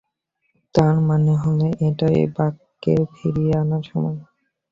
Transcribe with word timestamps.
তার 0.75 0.95
মানে 1.01 1.33
হলো, 1.43 1.67
এটাই 1.87 2.19
বাককে 2.35 2.93
ফিরিয়ে 3.13 3.53
আনার 3.57 3.83
সময়। 3.83 4.17